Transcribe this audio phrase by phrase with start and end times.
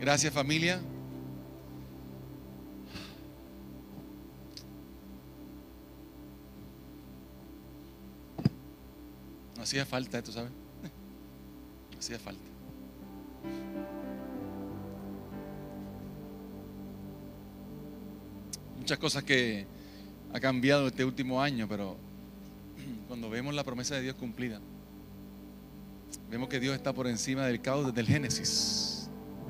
[0.00, 0.80] Gracias familia.
[9.54, 10.50] No hacía falta esto, ¿sabes?
[11.92, 12.40] No hacía falta.
[18.78, 19.66] Muchas cosas que
[20.32, 21.98] ha cambiado este último año, pero
[23.06, 24.62] cuando vemos la promesa de Dios cumplida,
[26.30, 28.89] vemos que Dios está por encima del caos desde el Génesis.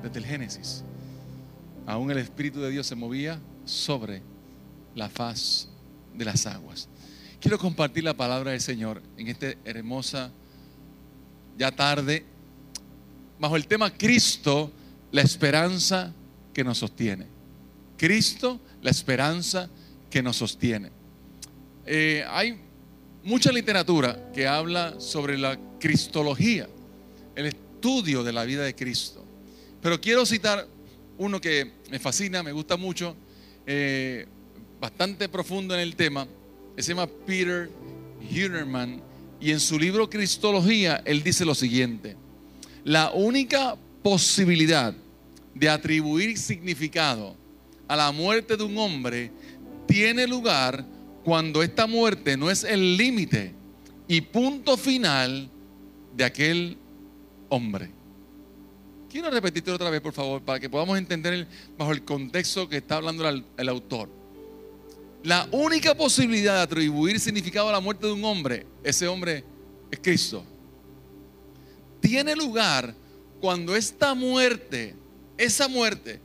[0.01, 0.83] Desde el Génesis.
[1.85, 4.21] Aún el Espíritu de Dios se movía sobre
[4.95, 5.69] la faz
[6.13, 6.89] de las aguas.
[7.39, 10.31] Quiero compartir la palabra del Señor en esta hermosa,
[11.57, 12.25] ya tarde,
[13.39, 14.71] bajo el tema Cristo,
[15.11, 16.13] la esperanza
[16.53, 17.27] que nos sostiene.
[17.97, 19.69] Cristo, la esperanza
[20.09, 20.91] que nos sostiene.
[21.85, 22.59] Eh, hay
[23.23, 26.67] mucha literatura que habla sobre la cristología,
[27.35, 29.25] el estudio de la vida de Cristo.
[29.81, 30.67] Pero quiero citar
[31.17, 33.15] uno que me fascina, me gusta mucho,
[33.65, 34.27] eh,
[34.79, 36.27] bastante profundo en el tema.
[36.77, 37.69] Se llama Peter
[38.31, 39.01] Hunerman
[39.39, 42.15] y en su libro Cristología él dice lo siguiente:
[42.83, 44.93] La única posibilidad
[45.53, 47.35] de atribuir significado
[47.87, 49.31] a la muerte de un hombre
[49.87, 50.85] tiene lugar
[51.23, 53.53] cuando esta muerte no es el límite
[54.07, 55.49] y punto final
[56.15, 56.77] de aquel
[57.49, 58.00] hombre.
[59.11, 61.45] Quiero repetirte otra vez, por favor, para que podamos entender
[61.77, 64.07] bajo el contexto que está hablando el, autor.
[65.21, 69.43] La única posibilidad de atribuir significado a la muerte de un hombre, ese hombre
[69.91, 70.45] es Cristo.
[71.99, 72.95] Tiene lugar
[73.41, 74.95] cuando esta muerte,
[75.37, 76.21] esa muerte,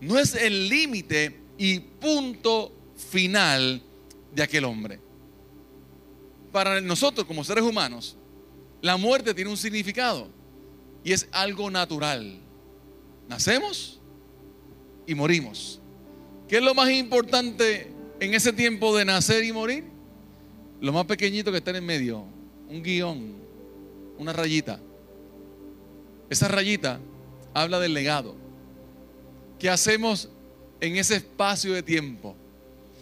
[0.00, 2.72] no es el límite y punto
[3.10, 3.82] final
[4.32, 5.00] de aquel hombre.
[6.52, 8.16] Para nosotros como seres humanos,
[8.80, 10.37] la muerte tiene un significado
[11.08, 12.38] y es algo natural.
[13.30, 13.98] Nacemos
[15.06, 15.80] y morimos.
[16.46, 17.90] ¿Qué es lo más importante
[18.20, 19.84] en ese tiempo de nacer y morir?
[20.82, 22.26] Lo más pequeñito que está en medio,
[22.68, 23.36] un guion,
[24.18, 24.80] una rayita.
[26.28, 27.00] Esa rayita
[27.54, 28.36] habla del legado.
[29.58, 30.28] ¿Qué hacemos
[30.78, 32.36] en ese espacio de tiempo?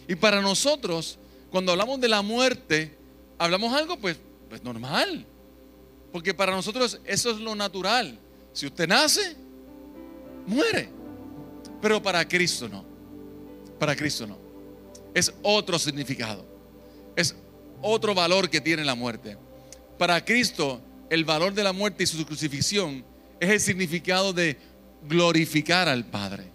[0.07, 1.19] Y para nosotros,
[1.51, 2.97] cuando hablamos de la muerte,
[3.37, 4.17] hablamos algo pues,
[4.47, 5.27] pues normal.
[6.17, 8.17] Porque para nosotros eso es lo natural.
[8.51, 9.35] Si usted nace,
[10.47, 10.89] muere.
[11.79, 12.83] Pero para Cristo no.
[13.77, 14.35] Para Cristo no.
[15.13, 16.43] Es otro significado.
[17.15, 17.35] Es
[17.83, 19.37] otro valor que tiene la muerte.
[19.99, 23.05] Para Cristo, el valor de la muerte y su crucifixión
[23.39, 24.57] es el significado de
[25.07, 26.45] glorificar al Padre.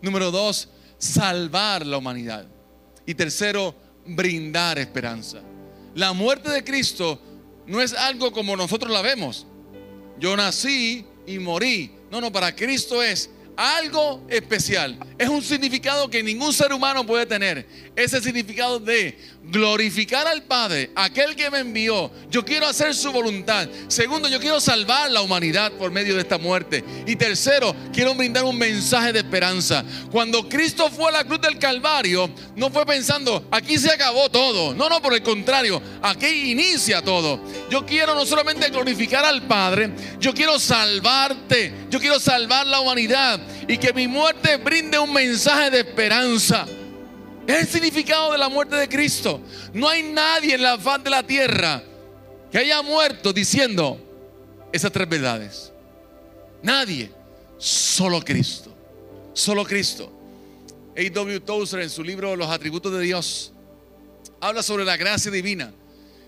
[0.00, 2.46] Número dos, salvar la humanidad.
[3.04, 3.74] Y tercero,
[4.06, 5.42] brindar esperanza.
[5.94, 7.20] La muerte de Cristo
[7.70, 9.46] no es algo como nosotros la vemos.
[10.18, 11.92] Yo nací y morí.
[12.10, 14.96] No, no, para Cristo es algo especial.
[15.18, 17.66] Es un significado que ningún ser humano puede tener.
[17.94, 22.10] Ese significado de glorificar al Padre, aquel que me envió.
[22.30, 23.68] Yo quiero hacer su voluntad.
[23.88, 26.82] Segundo, yo quiero salvar la humanidad por medio de esta muerte.
[27.06, 29.84] Y tercero, quiero brindar un mensaje de esperanza.
[30.10, 34.74] Cuando Cristo fue a la cruz del Calvario, no fue pensando, aquí se acabó todo.
[34.74, 37.42] No, no, por el contrario, aquí inicia todo.
[37.68, 41.74] Yo quiero no solamente glorificar al Padre, yo quiero salvarte.
[41.90, 46.66] Yo quiero salvar la humanidad y que mi muerte brinde un mensaje de esperanza.
[47.46, 49.40] Es el significado de la muerte de Cristo.
[49.72, 51.82] No hay nadie en la faz de la tierra
[52.50, 53.98] que haya muerto diciendo
[54.72, 55.72] esas tres verdades.
[56.62, 57.10] Nadie,
[57.58, 58.74] solo Cristo.
[59.32, 60.12] Solo Cristo.
[60.96, 61.40] A.W.
[61.40, 63.52] Tozer en su libro Los atributos de Dios
[64.40, 65.72] habla sobre la gracia divina,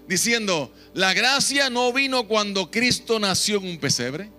[0.06, 4.30] diciendo, la gracia no vino cuando Cristo nació en un pesebre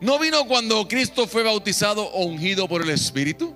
[0.00, 3.52] ¿No vino cuando Cristo fue bautizado o ungido por el Espíritu?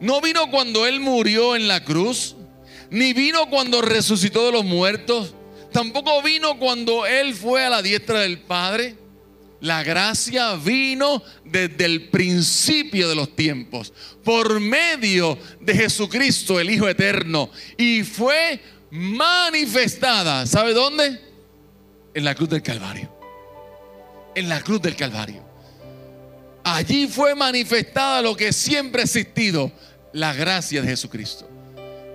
[0.00, 2.34] ¿No vino cuando Él murió en la cruz?
[2.90, 5.34] Ni vino cuando resucitó de los muertos.
[5.70, 8.96] Tampoco vino cuando Él fue a la diestra del Padre.
[9.60, 13.92] La gracia vino desde el principio de los tiempos,
[14.24, 18.58] por medio de Jesucristo, el Hijo Eterno, y fue
[18.90, 20.46] manifestada.
[20.46, 21.20] ¿Sabe dónde?
[22.14, 23.14] En la cruz del Calvario.
[24.34, 25.49] En la cruz del Calvario.
[26.74, 29.72] Allí fue manifestada lo que siempre ha existido,
[30.12, 31.48] la gracia de Jesucristo.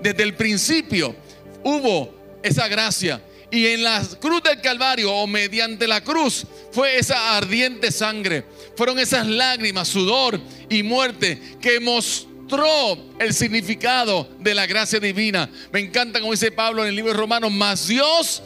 [0.02, 1.16] Desde el principio
[1.64, 3.22] hubo esa gracia.
[3.52, 8.46] Y en la cruz del Calvario o mediante la cruz fue esa ardiente sangre.
[8.76, 15.50] Fueron esas lágrimas, sudor y muerte que mostró el significado de la gracia divina.
[15.72, 18.42] Me encanta como dice Pablo en el libro de Romanos, más Dios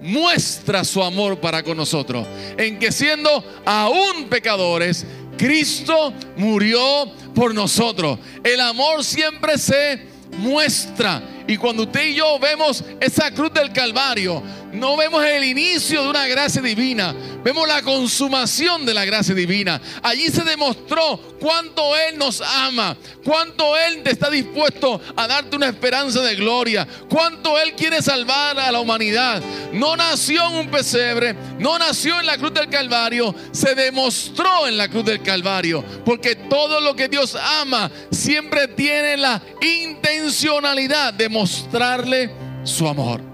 [0.00, 2.26] muestra su amor para con nosotros.
[2.56, 5.04] En que siendo aún pecadores,
[5.40, 8.18] Cristo murió por nosotros.
[8.44, 9.98] El amor siempre se
[10.36, 11.22] muestra.
[11.48, 14.42] Y cuando usted y yo vemos esa cruz del Calvario,
[14.72, 19.80] no vemos el inicio de una gracia divina, vemos la consumación de la gracia divina.
[20.02, 26.20] Allí se demostró cuánto Él nos ama, cuánto Él está dispuesto a darte una esperanza
[26.20, 29.42] de gloria, cuánto Él quiere salvar a la humanidad.
[29.72, 34.76] No nació en un pesebre, no nació en la cruz del Calvario, se demostró en
[34.76, 41.28] la cruz del Calvario, porque todo lo que Dios ama siempre tiene la intencionalidad de
[41.28, 42.30] mostrarle
[42.64, 43.29] su amor.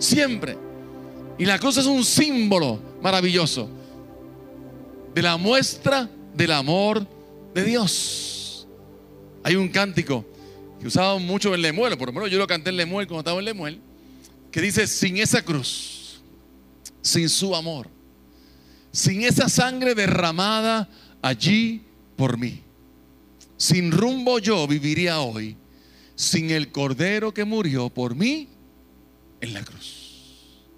[0.00, 0.56] Siempre.
[1.38, 3.68] Y la cruz es un símbolo maravilloso
[5.14, 7.06] de la muestra del amor
[7.54, 8.66] de Dios.
[9.42, 10.26] Hay un cántico
[10.80, 13.38] que usaba mucho en Lemuel, por lo menos yo lo canté en Lemuel cuando estaba
[13.38, 13.80] en Lemuel,
[14.50, 16.22] que dice, sin esa cruz,
[17.02, 17.88] sin su amor,
[18.92, 20.88] sin esa sangre derramada
[21.20, 21.82] allí
[22.16, 22.62] por mí,
[23.56, 25.56] sin rumbo yo viviría hoy,
[26.14, 28.48] sin el cordero que murió por mí
[29.40, 30.68] en la cruz.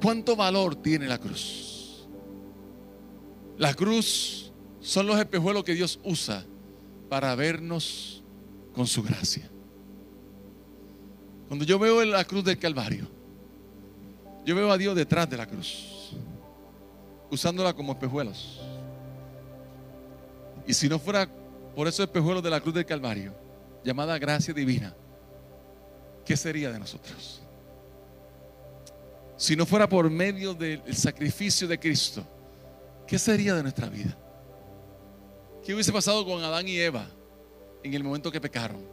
[0.00, 2.06] ¿Cuánto valor tiene la cruz?
[3.56, 6.44] La cruz son los espejuelos que Dios usa
[7.08, 8.22] para vernos
[8.74, 9.50] con su gracia.
[11.48, 13.08] Cuando yo veo la cruz del Calvario,
[14.44, 16.12] yo veo a Dios detrás de la cruz,
[17.30, 18.60] usándola como espejuelos.
[20.66, 21.28] Y si no fuera
[21.74, 23.34] por esos espejuelos de la cruz del Calvario,
[23.84, 24.94] llamada gracia divina,
[26.24, 27.42] ¿qué sería de nosotros?
[29.36, 32.24] Si no fuera por medio del sacrificio de Cristo,
[33.06, 34.16] ¿qué sería de nuestra vida?
[35.64, 37.06] ¿Qué hubiese pasado con Adán y Eva
[37.82, 38.84] en el momento que pecaron?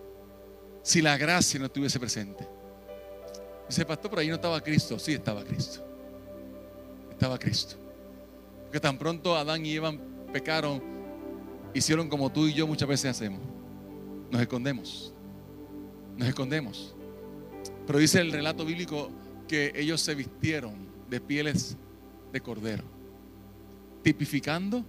[0.82, 2.48] Si la gracia no estuviese presente.
[3.68, 4.98] Dice, pastor, por ahí no estaba Cristo.
[4.98, 5.86] Sí, estaba Cristo.
[7.12, 7.76] Estaba Cristo.
[8.64, 9.94] Porque tan pronto Adán y Eva
[10.34, 10.82] pecaron,
[11.74, 13.42] hicieron como tú y yo muchas veces hacemos.
[14.32, 15.14] Nos escondemos.
[16.18, 16.96] Nos escondemos.
[17.86, 19.12] Pero dice el relato bíblico
[19.48, 20.74] que ellos se vistieron
[21.10, 21.76] de pieles
[22.32, 22.84] de cordero,
[24.04, 24.86] tipificando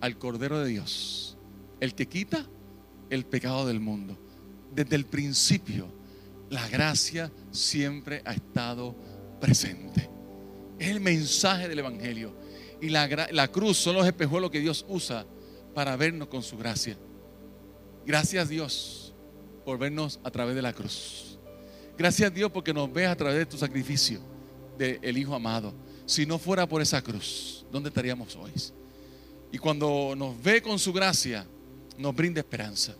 [0.00, 1.38] al Cordero de Dios,
[1.80, 2.46] el que quita
[3.10, 4.18] el pecado del mundo.
[4.74, 5.86] Desde el principio,
[6.50, 8.94] la gracia siempre ha estado
[9.40, 10.10] presente.
[10.78, 12.34] Es el mensaje del Evangelio.
[12.80, 15.24] Y la, la cruz son los espejuelos que Dios usa
[15.74, 16.96] para vernos con su gracia.
[18.04, 19.14] Gracias Dios
[19.64, 21.25] por vernos a través de la cruz.
[21.96, 24.20] Gracias a Dios porque nos ves a través de tu sacrificio
[24.78, 25.72] del Hijo amado.
[26.04, 28.52] Si no fuera por esa cruz, ¿dónde estaríamos hoy?
[29.50, 31.46] Y cuando nos ve con su gracia,
[31.96, 32.94] nos brinda esperanza.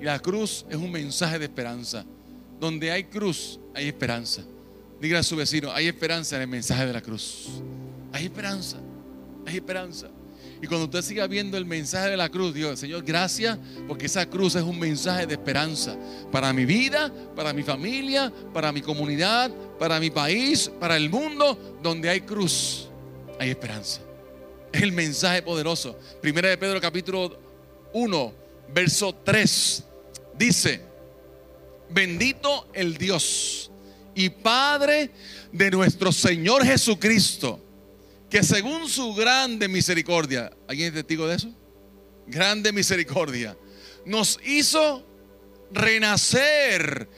[0.00, 2.04] Y la cruz es un mensaje de esperanza.
[2.60, 4.42] Donde hay cruz, hay esperanza.
[5.00, 7.48] Diga a su vecino, hay esperanza en el mensaje de la cruz.
[8.12, 8.76] Hay esperanza,
[9.46, 10.08] hay esperanza.
[10.64, 14.24] Y cuando usted siga viendo el mensaje de la cruz, Dios, Señor, gracias, porque esa
[14.24, 15.94] cruz es un mensaje de esperanza
[16.32, 21.76] para mi vida, para mi familia, para mi comunidad, para mi país, para el mundo,
[21.82, 22.88] donde hay cruz,
[23.38, 24.00] hay esperanza.
[24.72, 25.98] Es el mensaje poderoso.
[26.22, 27.38] Primera de Pedro capítulo
[27.92, 28.32] 1,
[28.72, 29.84] verso 3,
[30.38, 30.80] dice,
[31.90, 33.70] bendito el Dios
[34.14, 35.10] y Padre
[35.52, 37.60] de nuestro Señor Jesucristo
[38.34, 41.54] que según su grande misericordia, ¿alguien es testigo de eso?
[42.26, 43.56] Grande misericordia,
[44.06, 45.06] nos hizo
[45.70, 47.08] renacer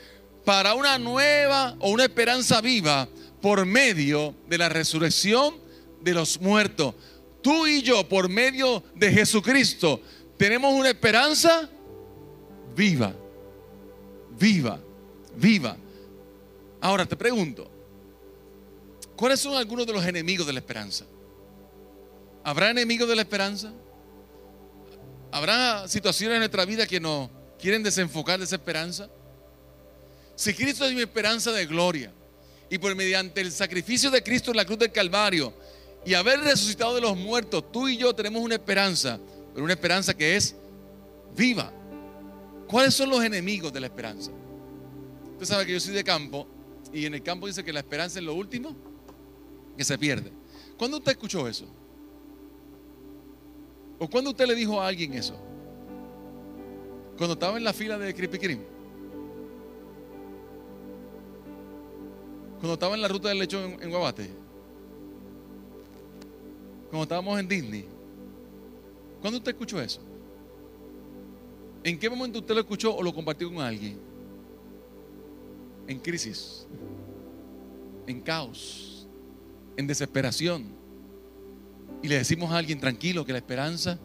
[0.45, 3.09] para una nueva o una esperanza viva
[3.41, 5.55] por medio de la resurrección
[6.03, 6.95] de los muertos.
[7.41, 10.03] Tú y yo, por medio de Jesucristo,
[10.37, 11.71] tenemos una esperanza
[12.77, 13.15] viva,
[14.39, 14.79] viva,
[15.35, 15.79] viva.
[16.83, 17.71] Ahora te pregunto,
[19.17, 21.07] ¿Cuáles son algunos de los enemigos de la esperanza?
[22.45, 23.73] ¿Habrá enemigos de la esperanza?
[25.33, 29.09] ¿Habrá situaciones en nuestra vida que nos quieren desenfocar de esa esperanza?
[30.35, 32.13] Si Cristo es mi esperanza de gloria
[32.69, 35.55] y por mediante el sacrificio de Cristo en la cruz del Calvario
[36.05, 39.19] y haber resucitado de los muertos, tú y yo tenemos una esperanza,
[39.55, 40.55] pero una esperanza que es
[41.35, 41.73] viva.
[42.69, 44.31] ¿Cuáles son los enemigos de la esperanza?
[45.33, 46.47] Usted sabe que yo soy de campo
[46.93, 48.96] y en el campo dice que la esperanza es lo último
[49.77, 50.33] que se pierde.
[50.79, 51.67] ¿Cuándo usted escuchó eso?
[53.99, 55.37] ¿O cuándo usted le dijo a alguien eso?
[57.17, 58.65] Cuando estaba en la fila de Krispy Kreme.
[62.59, 64.31] Cuando estaba en la ruta del lechón en, Guabate.
[66.91, 67.87] Cuando estábamos en Disney.
[69.21, 70.01] ¿Cuándo usted escuchó eso?
[71.85, 73.99] ¿En qué momento usted lo escuchó o lo compartió con alguien?
[75.87, 76.67] En crisis.
[78.07, 78.96] En caos
[79.77, 80.87] en desesperación.
[82.03, 83.99] y le decimos a alguien tranquilo que la esperanza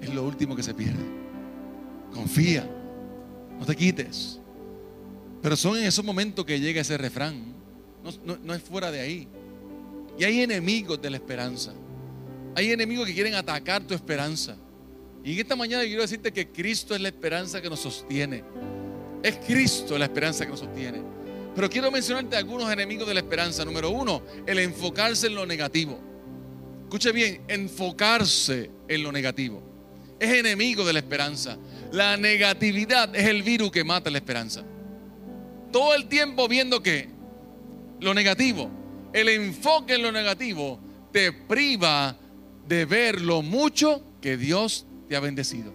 [0.00, 1.02] es lo último que se pierde.
[2.12, 2.68] Confía,
[3.58, 4.40] no te quites.
[5.42, 7.54] Pero son en esos momentos que llega ese refrán.
[8.24, 9.28] No, es fuera de ahí.
[10.18, 11.72] Y hay enemigos de la esperanza.
[12.54, 14.56] Hay enemigos que quieren atacar tu esperanza.
[15.24, 18.42] Y en esta mañana quiero decirte que Cristo es la esperanza que nos sostiene.
[19.22, 21.02] Es Cristo la esperanza que nos sostiene.
[21.54, 23.64] Pero quiero mencionarte algunos enemigos de la esperanza.
[23.64, 25.98] Número uno, el enfocarse en lo negativo.
[26.84, 29.62] Escuche bien, enfocarse en lo negativo.
[30.18, 31.56] Es enemigo de la esperanza.
[31.92, 34.62] La negatividad es el virus que mata la esperanza.
[35.72, 37.08] Todo el tiempo viendo que
[38.00, 38.70] lo negativo,
[39.12, 40.80] el enfoque en lo negativo
[41.12, 42.16] te priva
[42.66, 45.72] de ver lo mucho que Dios te ha bendecido.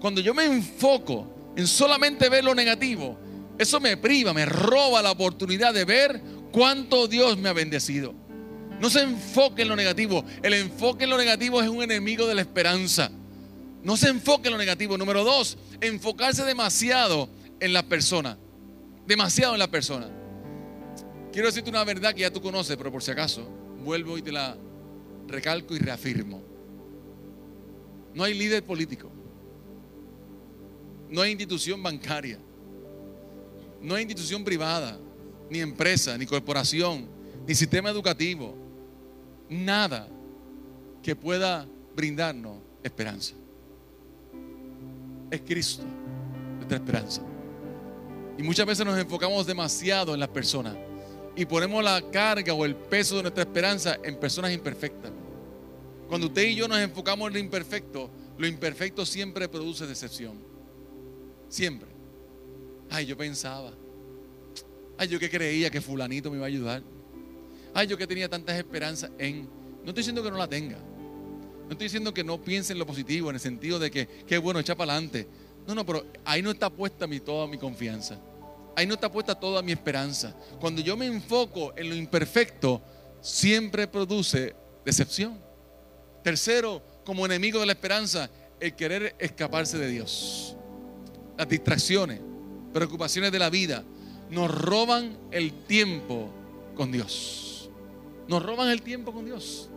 [0.00, 3.18] Cuando yo me enfoco en solamente ver lo negativo,
[3.62, 6.20] eso me priva, me roba la oportunidad de ver
[6.52, 8.14] cuánto Dios me ha bendecido.
[8.80, 10.24] No se enfoque en lo negativo.
[10.42, 13.10] El enfoque en lo negativo es un enemigo de la esperanza.
[13.82, 14.98] No se enfoque en lo negativo.
[14.98, 17.28] Número dos, enfocarse demasiado
[17.60, 18.38] en la persona.
[19.06, 20.10] Demasiado en la persona.
[21.32, 23.48] Quiero decirte una verdad que ya tú conoces, pero por si acaso,
[23.84, 24.56] vuelvo y te la
[25.28, 26.42] recalco y reafirmo.
[28.14, 29.10] No hay líder político.
[31.08, 32.38] No hay institución bancaria.
[33.82, 34.98] No hay institución privada,
[35.50, 37.06] ni empresa, ni corporación,
[37.46, 38.54] ni sistema educativo.
[39.48, 40.08] Nada
[41.02, 43.34] que pueda brindarnos esperanza.
[45.30, 45.82] Es Cristo
[46.56, 47.22] nuestra esperanza.
[48.38, 50.76] Y muchas veces nos enfocamos demasiado en las personas
[51.34, 55.10] y ponemos la carga o el peso de nuestra esperanza en personas imperfectas.
[56.08, 60.38] Cuando usted y yo nos enfocamos en lo imperfecto, lo imperfecto siempre produce decepción.
[61.48, 61.91] Siempre.
[62.92, 63.72] Ay, yo pensaba.
[64.98, 66.82] Ay, yo que creía que fulanito me iba a ayudar.
[67.72, 69.48] Ay, yo que tenía tantas esperanzas en...
[69.82, 70.76] No estoy diciendo que no la tenga.
[70.76, 74.36] No estoy diciendo que no piense en lo positivo, en el sentido de que, qué
[74.36, 75.26] bueno, echa para adelante.
[75.66, 78.20] No, no, pero ahí no está puesta mi, toda mi confianza.
[78.76, 80.36] Ahí no está puesta toda mi esperanza.
[80.60, 82.82] Cuando yo me enfoco en lo imperfecto,
[83.22, 85.40] siempre produce decepción.
[86.22, 88.28] Tercero, como enemigo de la esperanza,
[88.60, 90.56] el querer escaparse de Dios.
[91.38, 92.20] Las distracciones,
[92.72, 93.84] preocupaciones de la vida,
[94.30, 96.30] nos roban el tiempo
[96.74, 97.70] con Dios.
[98.28, 99.68] Nos roban el tiempo con Dios.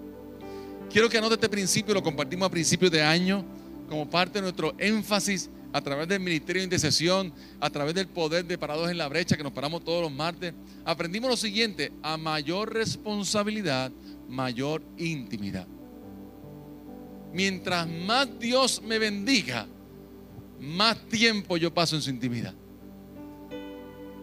[0.90, 3.44] Quiero que anote este principio, lo compartimos a principios de año
[3.90, 8.46] como parte de nuestro énfasis a través del ministerio de intercesión, a través del poder
[8.46, 10.54] de parados en la brecha que nos paramos todos los martes.
[10.86, 13.92] Aprendimos lo siguiente, a mayor responsabilidad,
[14.30, 15.68] mayor intimidad
[17.36, 19.68] mientras más Dios me bendiga,
[20.60, 22.54] más tiempo yo paso en su intimidad.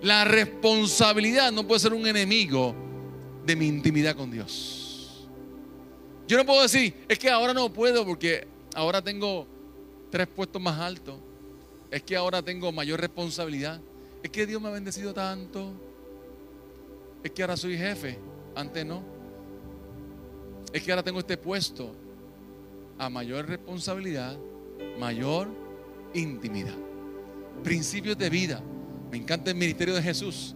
[0.03, 2.75] La responsabilidad no puede ser un enemigo
[3.47, 5.29] de mi intimidad con Dios.
[6.27, 9.47] Yo no puedo decir, es que ahora no puedo porque ahora tengo
[10.11, 11.21] tres puestos más altos.
[11.91, 13.81] Es que ahora tengo mayor responsabilidad.
[14.23, 15.73] Es que Dios me ha bendecido tanto.
[17.23, 18.19] Es que ahora soy jefe.
[18.57, 19.03] Antes no.
[20.73, 21.95] Es que ahora tengo este puesto
[22.99, 24.37] a mayor responsabilidad,
[24.99, 25.49] mayor
[26.15, 26.75] intimidad.
[27.63, 28.63] Principios de vida.
[29.13, 30.55] Me encanta el ministerio de Jesús,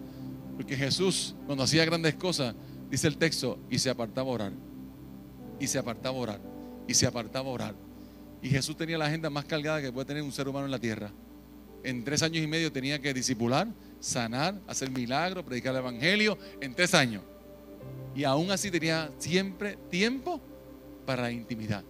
[0.57, 2.55] porque Jesús, cuando hacía grandes cosas,
[2.91, 4.53] dice el texto, y se apartaba a orar,
[5.61, 6.41] y se apartaba a orar,
[6.89, 7.75] y se apartaba a orar.
[8.41, 10.79] Y Jesús tenía la agenda más cargada que puede tener un ser humano en la
[10.79, 11.13] tierra.
[11.85, 13.69] En tres años y medio tenía que discipular,
[14.01, 17.23] sanar, hacer milagros, predicar el evangelio, en tres años.
[18.15, 20.41] Y aún así tenía siempre tiempo
[21.05, 21.85] para la intimidad.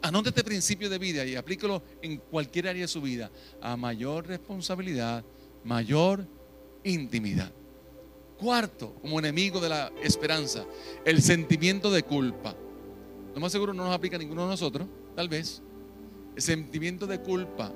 [0.00, 3.30] Anote este principio de vida y aplíquelo en cualquier área de su vida.
[3.60, 5.22] A mayor responsabilidad,
[5.66, 6.26] mayor
[6.84, 7.52] intimidad.
[8.38, 10.64] Cuarto, como enemigo de la esperanza,
[11.04, 12.54] el sentimiento de culpa.
[13.34, 15.62] Lo más seguro no nos aplica ninguno de nosotros, tal vez.
[16.34, 17.72] El sentimiento de culpa.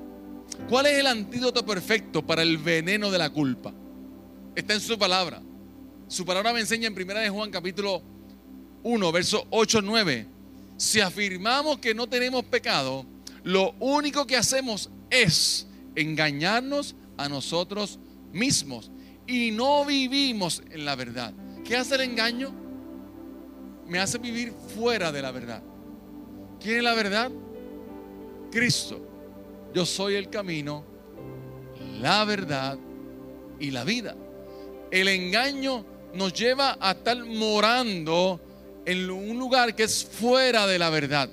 [0.69, 3.73] ¿Cuál es el antídoto perfecto para el veneno de la culpa?
[4.55, 5.43] Está en su palabra.
[6.09, 8.03] Su palabra me enseña en 1 de Juan capítulo
[8.83, 10.41] 1, verso 8, 9
[10.81, 13.05] si afirmamos que no tenemos pecado,
[13.45, 17.99] lo único que hacemos es engañarnos a nosotros
[18.33, 18.91] mismos
[19.27, 21.33] y no vivimos en la verdad.
[21.65, 22.53] ¿Qué hace el engaño?
[23.87, 25.63] Me hace vivir fuera de la verdad.
[26.61, 27.31] ¿Quién es la verdad?
[28.51, 29.07] Cristo.
[29.73, 30.85] Yo soy el camino,
[32.01, 32.79] la verdad
[33.61, 34.17] y la vida.
[34.91, 35.85] El engaño
[36.15, 38.41] nos lleva a estar morando
[38.85, 41.31] en un lugar que es fuera de la verdad.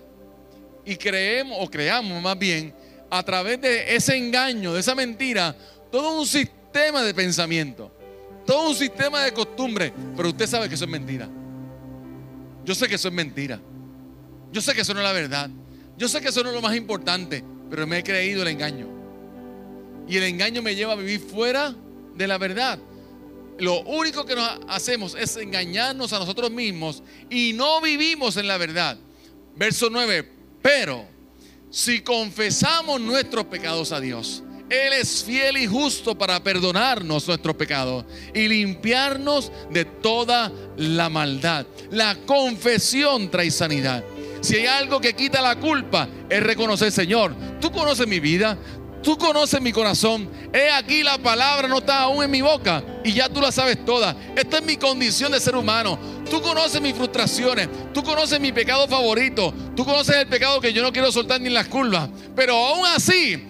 [0.86, 2.74] Y creemos, o creamos más bien,
[3.10, 5.56] a través de ese engaño, de esa mentira,
[5.92, 7.92] todo un sistema de pensamiento,
[8.46, 9.94] todo un sistema de costumbre.
[10.16, 11.30] Pero usted sabe que eso es mentira.
[12.64, 13.60] Yo sé que eso es mentira.
[14.52, 15.50] Yo sé que eso no es la verdad.
[15.98, 18.88] Yo sé que eso no es lo más importante, pero me he creído el engaño.
[20.08, 21.76] Y el engaño me lleva a vivir fuera
[22.16, 22.80] de la verdad.
[23.60, 28.58] Lo único que nos hacemos es engañarnos a nosotros mismos y no vivimos en la
[28.58, 28.98] verdad.
[29.56, 31.06] Verso 9, pero
[31.72, 38.06] si confesamos nuestros pecados a Dios, Él es fiel y justo para perdonarnos nuestros pecados
[38.34, 41.66] y limpiarnos de toda la maldad.
[41.92, 44.04] La confesión trae sanidad.
[44.42, 48.58] Si hay algo que quita la culpa, es reconocer, Señor, tú conoces mi vida,
[49.08, 50.30] Tú conoces mi corazón.
[50.52, 53.86] He aquí la palabra no está aún en mi boca y ya tú la sabes
[53.86, 54.16] toda.
[54.36, 55.98] Esta es mi condición de ser humano.
[56.30, 57.70] Tú conoces mis frustraciones.
[57.94, 59.54] Tú conoces mi pecado favorito.
[59.76, 62.10] Tú conoces el pecado que yo no quiero soltar ni en las curvas.
[62.36, 63.48] Pero aún así,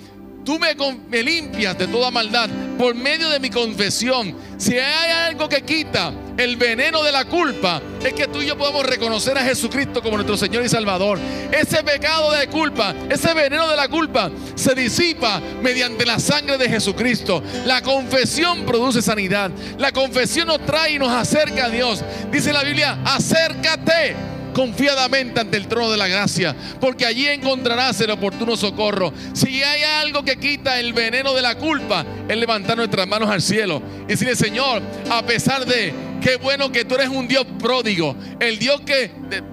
[0.48, 4.34] tú me, limpias de toda maldad por medio de mi confesión.
[4.56, 8.58] Si hay algo que quita el veneno de la culpa, es que tú y yo
[8.58, 11.20] podamos reconocer a Jesucristo como nuestro Señor y Salvador.
[11.52, 16.70] Ese pecado de culpa, ese veneno de la culpa se disipa mediante la sangre de
[16.70, 17.44] Jesucristo.
[17.66, 19.52] La confesión produce sanidad.
[19.78, 22.06] La confesión nos trae y nos acerca a Dios.
[22.32, 28.10] Dice la Biblia, acércate confiadamente ante el trono de la gracia, porque allí encontrarás el
[28.10, 29.14] oportuno socorro.
[29.34, 33.44] Si hay algo que quita el veneno de la culpa, es levantar nuestras manos al
[33.44, 35.94] cielo y decirle, Señor, a pesar de
[36.28, 39.10] Qué bueno que tú eres un Dios pródigo, el Dios que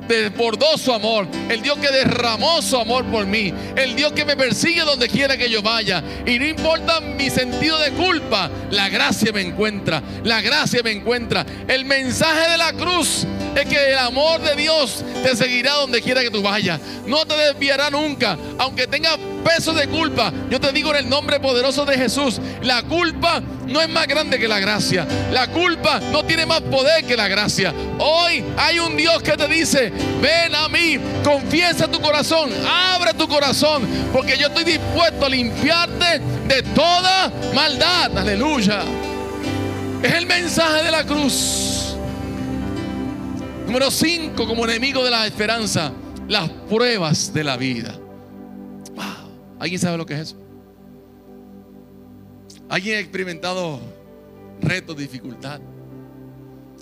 [0.08, 4.36] desbordó su amor, el Dios que derramó su amor por mí, el Dios que me
[4.36, 6.02] persigue donde quiera que yo vaya.
[6.26, 11.46] Y no importa mi sentido de culpa, la gracia me encuentra, la gracia me encuentra.
[11.68, 16.22] El mensaje de la cruz es que el amor de Dios te seguirá donde quiera
[16.22, 16.80] que tú vayas.
[17.06, 20.32] No te desviará nunca, aunque tengas peso de culpa.
[20.50, 24.38] Yo te digo en el nombre poderoso de Jesús, la culpa no es más grande
[24.38, 25.06] que la gracia.
[25.32, 27.72] La culpa no tiene más poder que la gracia.
[27.98, 33.28] Hoy hay un Dios que te dice, ven a mí, confiesa tu corazón, abre tu
[33.28, 38.16] corazón, porque yo estoy dispuesto a limpiarte de toda maldad.
[38.16, 38.82] Aleluya.
[40.02, 41.96] Es el mensaje de la cruz.
[43.66, 45.92] Número 5, como enemigo de la esperanza,
[46.28, 47.94] las pruebas de la vida.
[49.58, 50.43] ¿Alguien sabe lo que es eso?
[52.74, 53.78] ¿Alguien ha experimentado
[54.60, 55.60] retos, dificultad,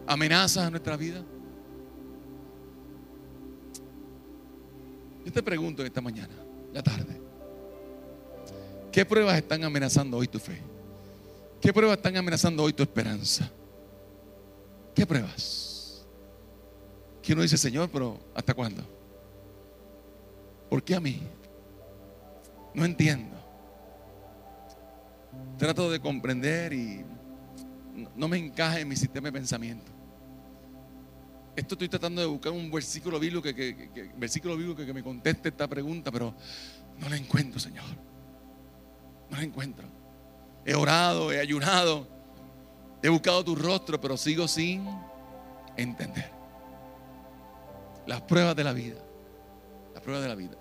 [0.07, 1.23] amenazas en nuestra vida?
[5.23, 6.33] Yo te pregunto esta mañana,
[6.73, 7.21] la tarde,
[8.91, 10.63] ¿qué pruebas están amenazando hoy tu fe?
[11.61, 13.51] ¿Qué pruebas están amenazando hoy tu esperanza?
[14.95, 16.07] ¿Qué pruebas?
[17.21, 18.83] Que uno dice, Señor, pero ¿hasta cuándo?
[20.71, 21.21] ¿Por qué a mí?
[22.73, 23.42] No entiendo.
[25.59, 27.05] Trato de comprender y
[28.17, 29.93] no me encaja en mi sistema de pensamiento.
[31.55, 35.69] Esto estoy tratando de buscar un versículo bíblico que, versículo bíblico que me conteste esta
[35.69, 36.35] pregunta, pero
[36.99, 37.85] no la encuentro, Señor.
[39.31, 39.87] No la encuentro.
[40.65, 42.09] He orado, he ayunado,
[43.03, 44.89] he buscado tu rostro, pero sigo sin
[45.77, 46.31] entender.
[48.07, 49.01] Las pruebas de la vida.
[49.93, 50.57] Las pruebas de la vida.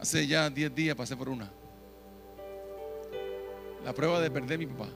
[0.00, 1.50] Hace ya 10 días pasé por una.
[3.84, 4.88] La prueba de perder a mi papá.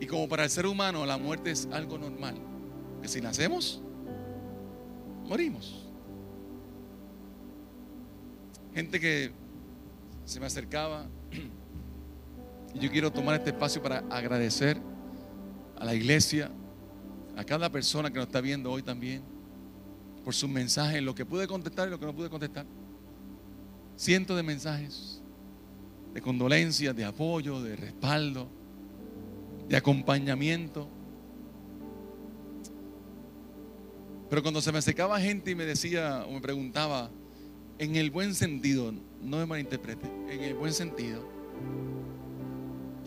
[0.00, 2.34] Y como para el ser humano la muerte es algo normal.
[3.00, 3.80] Que si nacemos,
[5.28, 5.86] morimos.
[8.74, 9.30] Gente que
[10.24, 11.06] se me acercaba.
[12.74, 14.80] Y yo quiero tomar este espacio para agradecer
[15.76, 16.50] a la iglesia,
[17.36, 19.22] a cada persona que nos está viendo hoy también
[20.24, 22.64] por sus mensajes, lo que pude contestar y lo que no pude contestar.
[23.94, 25.11] Cientos de mensajes
[26.12, 28.48] de condolencias, de apoyo, de respaldo,
[29.68, 30.88] de acompañamiento.
[34.28, 37.10] Pero cuando se me acercaba gente y me decía o me preguntaba,
[37.78, 41.28] en el buen sentido, no me malinterprete, en el buen sentido,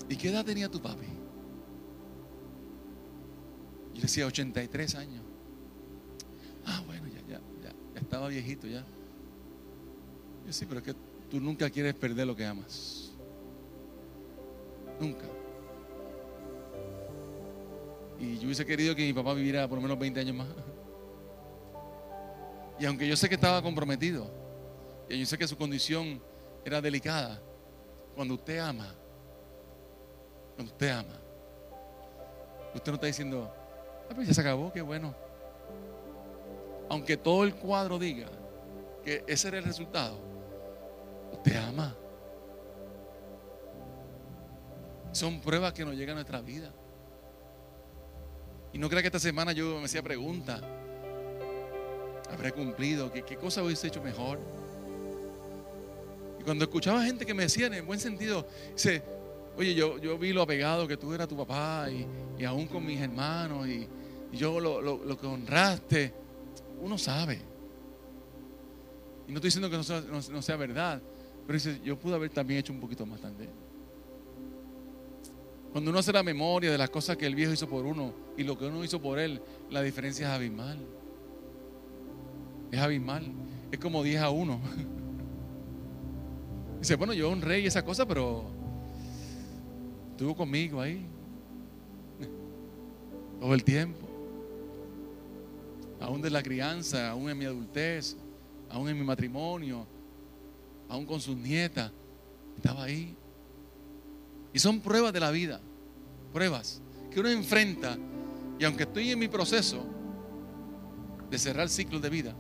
[0.09, 1.05] ¿y qué edad tenía tu papi?
[3.93, 5.23] Yo decía 83 años.
[6.65, 7.05] Ah, bueno
[8.05, 8.85] estaba viejito ya.
[10.45, 10.95] Yo sí, pero es que
[11.29, 13.11] tú nunca quieres perder lo que amas.
[14.99, 15.25] Nunca.
[18.19, 20.47] Y yo hubiese querido que mi papá viviera por lo menos 20 años más.
[22.79, 24.29] Y aunque yo sé que estaba comprometido,
[25.09, 26.21] y yo sé que su condición
[26.63, 27.41] era delicada,
[28.15, 28.93] cuando usted ama,
[30.55, 31.19] cuando usted ama,
[32.73, 33.51] usted no está diciendo,
[34.09, 35.25] ah, pues ya se acabó, qué bueno
[36.89, 38.27] aunque todo el cuadro diga
[39.03, 40.17] que ese era el resultado,
[41.33, 41.95] usted ama.
[45.11, 46.73] Son pruebas que nos llegan a nuestra vida.
[48.73, 50.61] Y no crea que esta semana yo me hacía preguntas.
[52.33, 53.09] ¿Habré cumplido?
[53.11, 54.39] ¿Qué, qué cosa hubiese hecho mejor?
[56.39, 59.01] Y cuando escuchaba gente que me decía en buen sentido, dice,
[59.55, 62.99] oye, yo, yo vi lo apegado que tú eras tu papá y, aún con mis
[62.99, 63.87] hermanos y,
[64.33, 66.13] yo lo, lo, que honraste,
[66.81, 67.39] uno sabe.
[69.25, 71.01] Y no estoy diciendo que no no sea verdad,
[71.45, 73.51] pero dice, yo pude haber también hecho un poquito más también.
[75.71, 78.43] Cuando uno hace la memoria de las cosas que el viejo hizo por uno y
[78.43, 80.79] lo que uno hizo por él, la diferencia es abismal.
[82.71, 83.31] Es abismal.
[83.71, 84.61] Es como 10 a 1.
[86.79, 88.45] Dice, bueno, yo honré y esa cosa, pero
[90.11, 91.05] estuvo conmigo ahí.
[93.39, 94.07] Todo el tiempo.
[95.99, 98.15] Aún de la crianza, aún en mi adultez,
[98.69, 99.87] aún en mi matrimonio,
[100.89, 101.91] aún con sus nietas.
[102.55, 103.15] Estaba ahí.
[104.53, 105.59] Y son pruebas de la vida,
[106.31, 107.97] pruebas que uno enfrenta.
[108.59, 109.85] Y aunque estoy en mi proceso
[111.29, 112.33] de cerrar ciclos de vida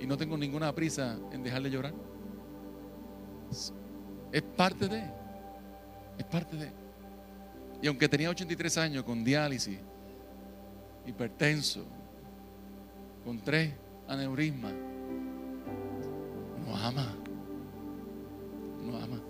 [0.00, 1.94] y no tengo ninguna prisa en dejar de llorar,
[4.32, 5.04] es parte de,
[6.18, 6.70] es parte de.
[7.80, 9.78] Y aunque tenía 83 años con diálisis,
[11.06, 11.84] hipertenso,
[13.24, 13.72] con tres
[14.08, 14.72] aneurismas,
[16.66, 17.14] no ama,
[18.88, 19.20] no ama.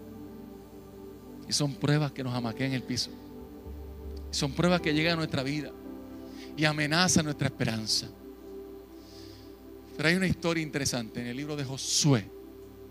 [1.48, 3.10] Y son pruebas que nos amaquean el piso.
[4.30, 5.72] Son pruebas que llegan a nuestra vida
[6.56, 8.08] y amenazan nuestra esperanza.
[9.96, 12.24] Pero hay una historia interesante en el libro de Josué,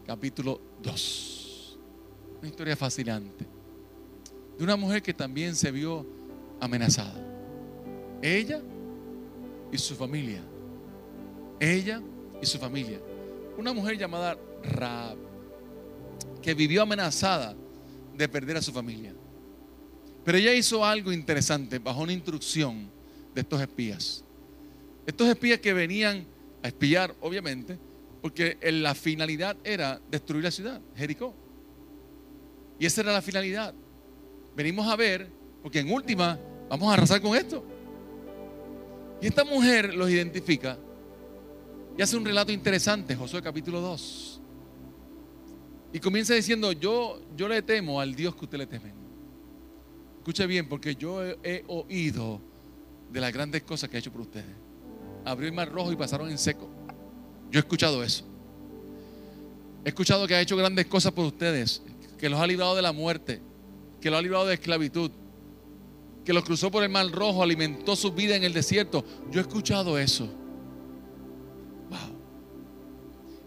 [0.06, 1.78] capítulo 2.
[2.40, 3.46] Una historia fascinante.
[4.58, 6.06] De una mujer que también se vio
[6.60, 7.24] amenazada.
[8.22, 8.62] Ella
[9.72, 10.42] y su familia.
[11.60, 12.02] Ella
[12.42, 13.00] y su familia.
[13.58, 15.18] Una mujer llamada Raab,
[16.42, 17.56] que vivió amenazada
[18.16, 19.14] de perder a su familia.
[20.24, 22.90] Pero ella hizo algo interesante bajo una instrucción
[23.34, 24.24] de estos espías.
[25.06, 26.26] Estos espías que venían
[26.64, 27.78] a espiar, obviamente,
[28.22, 31.34] porque la finalidad era destruir la ciudad, Jericó.
[32.80, 33.74] Y esa era la finalidad.
[34.56, 35.30] Venimos a ver,
[35.62, 36.38] porque en última
[36.70, 37.64] vamos a arrasar con esto.
[39.22, 40.78] Y esta mujer los identifica
[41.98, 44.37] y hace un relato interesante, Josué capítulo 2.
[45.98, 48.94] Y comienza diciendo, yo, yo le temo al Dios que usted le teme.
[50.20, 52.40] Escuche bien, porque yo he, oído
[53.12, 54.46] de las grandes cosas que ha hecho por ustedes.
[55.26, 56.70] Abrió el mar rojo y pasaron en seco.
[57.50, 58.24] Yo he escuchado eso.
[59.84, 61.82] He escuchado que ha hecho grandes cosas por ustedes,
[62.20, 63.42] que los ha librado de la muerte,
[64.00, 65.10] que los ha librado de esclavitud,
[66.24, 69.04] que los cruzó por el mar rojo, alimentó su vida en el desierto.
[69.32, 70.32] Yo he escuchado eso.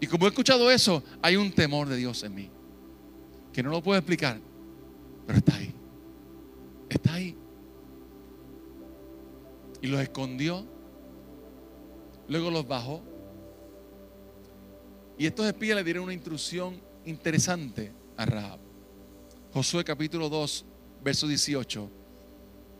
[0.01, 2.49] Y como he escuchado eso, hay un temor de Dios en mí.
[3.53, 4.39] Que no lo puedo explicar,
[5.27, 5.73] pero está ahí.
[6.89, 7.37] Está ahí.
[9.79, 10.65] Y los escondió.
[12.27, 13.03] Luego los bajó.
[15.19, 18.59] Y estos espías le dieron una instrucción interesante a Rahab.
[19.53, 20.65] Josué capítulo 2,
[21.03, 21.91] verso 18.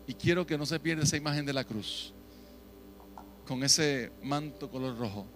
[0.08, 2.16] Y quiero que no se pierda esa imagen de la cruz.
[3.46, 5.28] Con ese manto color rojo.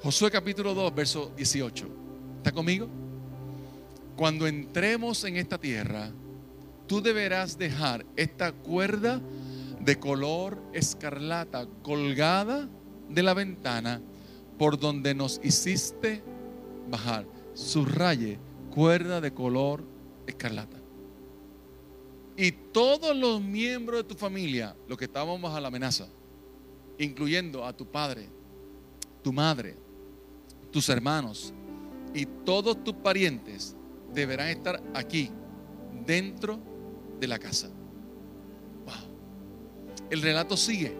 [0.00, 1.88] Josué capítulo 2, verso 18.
[2.36, 2.88] ¿Está conmigo?
[4.16, 6.12] Cuando entremos en esta tierra,
[6.86, 9.20] tú deberás dejar esta cuerda
[9.80, 12.68] de color escarlata colgada
[13.08, 14.00] de la ventana
[14.56, 16.22] por donde nos hiciste
[16.88, 17.26] bajar.
[17.54, 18.38] Subraye,
[18.72, 19.82] cuerda de color
[20.28, 20.76] escarlata.
[22.36, 26.06] Y todos los miembros de tu familia, los que estábamos bajo la amenaza,
[26.98, 28.28] incluyendo a tu padre,
[29.22, 29.87] tu madre,
[30.70, 31.52] tus hermanos
[32.14, 33.76] y todos tus parientes
[34.12, 35.30] deberán estar aquí,
[36.06, 36.58] dentro
[37.20, 37.68] de la casa.
[40.10, 40.96] El relato sigue.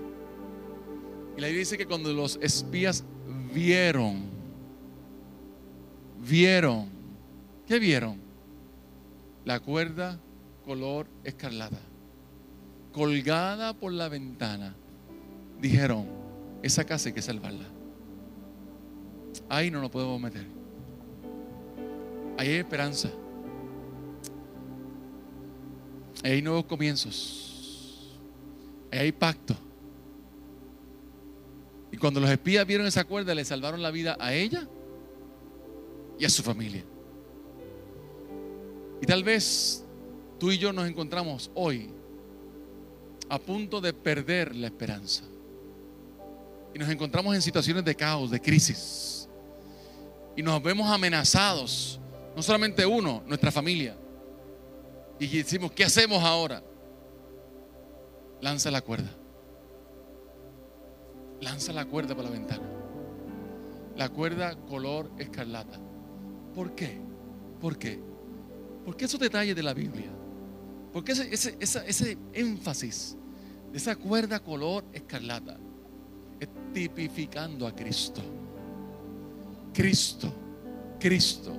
[1.37, 3.05] Y la Biblia dice que cuando los espías
[3.55, 4.25] vieron,
[6.29, 6.89] vieron,
[7.67, 8.21] ¿qué vieron?
[9.45, 10.21] La cuerda
[10.65, 11.79] color escarlata,
[12.93, 14.75] colgada por la ventana.
[15.61, 16.07] Dijeron,
[16.63, 17.78] esa casa hay que salvarla.
[19.49, 20.47] Ahí no nos podemos meter.
[22.37, 23.11] Ahí hay esperanza.
[26.23, 28.17] Ahí hay nuevos comienzos.
[28.93, 29.57] Ahí hay pacto.
[31.91, 34.69] Y cuando los espías vieron esa cuerda, le salvaron la vida a ella
[36.19, 36.85] y a su familia.
[39.01, 39.85] Y tal vez
[40.39, 41.91] tú y yo nos encontramos hoy
[43.29, 45.25] a punto de perder la esperanza.
[46.75, 49.28] Y nos encontramos en situaciones de caos, de crisis
[50.39, 51.99] y nos vemos amenazados,
[52.37, 53.97] no solamente uno, nuestra familia.
[55.19, 56.63] Y decimos, ¿qué hacemos ahora?
[58.41, 59.11] lanza la cuerda.
[61.41, 62.63] Lanza la cuerda por la ventana.
[63.97, 65.81] La cuerda color escarlata.
[66.55, 67.01] ¿Por qué?
[67.61, 68.01] ¿Por qué?
[68.85, 70.13] ¿Por qué esos detalles de la Biblia?
[70.93, 73.17] ¿Por qué ese, ese énfasis
[73.73, 75.59] de esa cuerda color escarlata?
[76.39, 78.38] Es tipificando a Cristo.
[79.79, 80.35] Cristo,
[80.99, 81.57] Cristo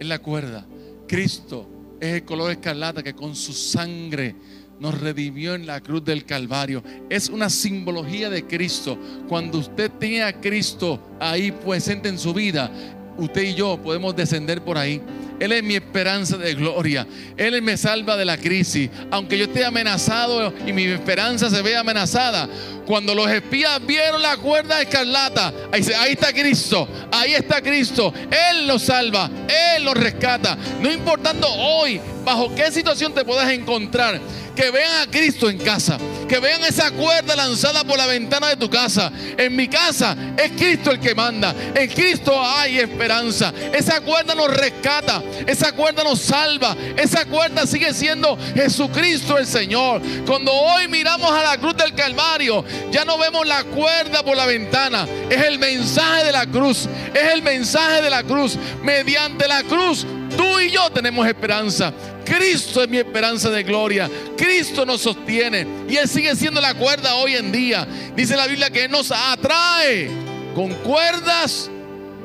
[0.00, 0.66] es la cuerda.
[1.06, 4.34] Cristo es el color escarlata que con su sangre
[4.80, 6.82] nos redimió en la cruz del Calvario.
[7.08, 8.98] Es una simbología de Cristo.
[9.28, 12.72] Cuando usted tiene a Cristo ahí presente en su vida,
[13.16, 15.00] usted y yo podemos descender por ahí.
[15.38, 17.06] Él es mi esperanza de gloria.
[17.36, 18.90] Él me salva de la crisis.
[19.12, 22.48] Aunque yo esté amenazado y mi esperanza se vea amenazada.
[22.90, 26.88] Cuando los espías vieron la cuerda escarlata, ahí, ahí está Cristo.
[27.12, 28.12] Ahí está Cristo.
[28.50, 29.30] Él los salva.
[29.76, 30.58] Él los rescata.
[30.80, 34.20] No importando hoy bajo qué situación te puedas encontrar
[34.54, 35.96] que vean a Cristo en casa,
[36.28, 39.10] que vean esa cuerda lanzada por la ventana de tu casa.
[39.38, 43.54] En mi casa es Cristo el que manda, en Cristo hay esperanza.
[43.72, 50.02] Esa cuerda nos rescata, esa cuerda nos salva, esa cuerda sigue siendo Jesucristo el Señor.
[50.26, 54.46] Cuando hoy miramos a la cruz del Calvario, ya no vemos la cuerda por la
[54.46, 58.56] ventana, es el mensaje de la cruz, es el mensaje de la cruz.
[58.82, 61.92] Mediante la cruz, tú y yo tenemos esperanza.
[62.24, 64.08] Cristo es mi esperanza de gloria.
[64.36, 65.66] Cristo nos sostiene.
[65.88, 67.86] Y Él sigue siendo la cuerda hoy en día.
[68.14, 70.08] Dice la Biblia que Él nos atrae
[70.54, 71.70] con cuerdas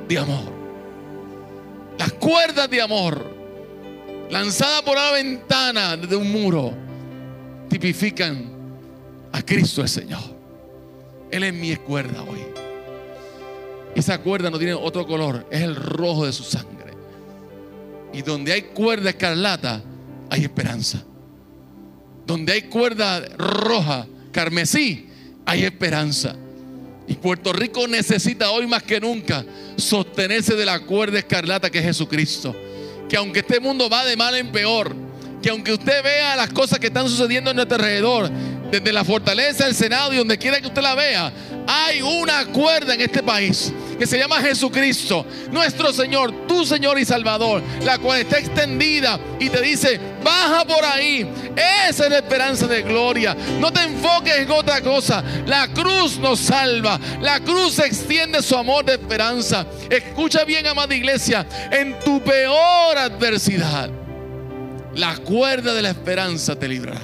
[0.07, 0.53] de amor.
[1.97, 3.35] Las cuerdas de amor
[4.29, 6.73] lanzadas por la ventana de un muro
[7.69, 8.51] tipifican
[9.31, 10.34] a Cristo el Señor.
[11.31, 12.39] Él es mi cuerda hoy.
[13.95, 16.93] Esa cuerda no tiene otro color, es el rojo de su sangre.
[18.13, 19.81] Y donde hay cuerda escarlata,
[20.29, 21.03] hay esperanza.
[22.25, 25.07] Donde hay cuerda roja, carmesí,
[25.45, 26.35] hay esperanza.
[27.07, 29.45] Y Puerto Rico necesita hoy más que nunca
[29.77, 32.55] sostenerse de la cuerda escarlata que es Jesucristo.
[33.07, 35.04] Que aunque este mundo va de mal en peor,
[35.45, 38.31] que aunque usted vea las cosas que están sucediendo en nuestro alrededor,
[38.71, 41.31] desde la fortaleza del Senado y donde quiera que usted la vea,
[41.67, 47.05] hay una cuerda en este país que se llama Jesucristo, nuestro Señor, tu Señor y
[47.05, 51.29] Salvador, la cual está extendida y te dice, baja por ahí.
[51.55, 53.37] Esa es la esperanza de gloria.
[53.59, 55.23] No te enfoques en otra cosa.
[55.45, 56.99] La cruz nos salva.
[57.21, 59.63] La cruz extiende su amor de esperanza.
[59.91, 63.91] Escucha bien, amada iglesia, en tu peor adversidad,
[64.95, 67.01] la cuerda de la esperanza te librará.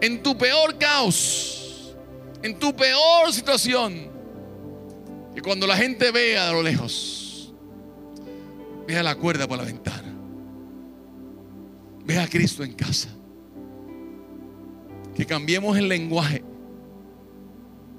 [0.00, 1.94] En tu peor caos,
[2.42, 4.10] en tu peor situación,
[5.34, 7.52] que cuando la gente vea a lo lejos,
[8.86, 10.14] vea la cuerda por la ventana,
[12.04, 13.08] vea a Cristo en casa,
[15.14, 16.42] que cambiemos el lenguaje,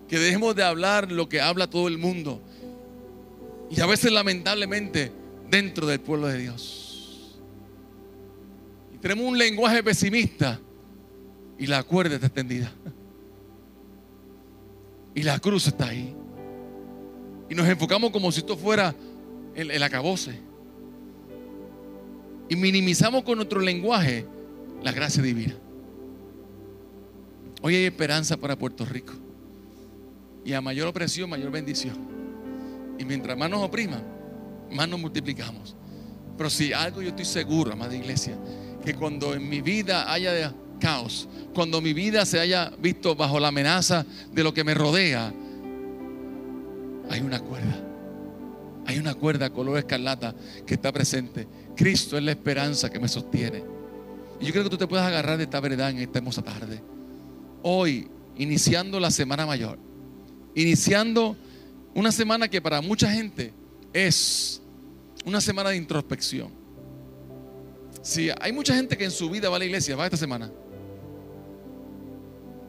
[0.08, 2.42] que dejemos de hablar lo que habla todo el mundo
[3.70, 5.12] y a veces lamentablemente
[5.50, 6.87] dentro del pueblo de Dios.
[9.08, 10.60] Tenemos un lenguaje pesimista
[11.58, 12.70] y la cuerda está extendida.
[15.16, 16.14] Y la cruz está ahí.
[17.50, 18.94] Y nos enfocamos como si esto fuera
[19.56, 20.38] el, el acabose.
[22.50, 24.26] Y minimizamos con nuestro lenguaje
[24.84, 25.56] la gracia divina.
[27.62, 29.14] Hoy hay esperanza para Puerto Rico.
[30.44, 31.96] Y a mayor opresión, mayor bendición.
[33.00, 34.04] Y mientras más nos opriman,
[34.70, 35.78] más nos multiplicamos.
[36.38, 38.38] Pero si algo yo estoy seguro, amada iglesia,
[38.88, 43.50] que cuando en mi vida haya caos, cuando mi vida se haya visto bajo la
[43.50, 45.34] amenaza de lo que me rodea,
[47.10, 47.84] hay una cuerda.
[48.86, 50.34] Hay una cuerda color escarlata
[50.66, 51.50] que está presente.
[51.76, 53.62] Cristo es la esperanza que me sostiene.
[54.40, 56.82] Y yo creo que tú te puedes agarrar de esta verdad en esta hermosa tarde.
[57.64, 59.78] Hoy, iniciando la semana mayor,
[60.56, 61.36] iniciando
[61.94, 63.54] una semana que para mucha gente
[63.92, 64.62] es
[65.26, 66.57] una semana de introspección.
[68.08, 70.50] Si hay mucha gente que en su vida va a la iglesia, va esta semana.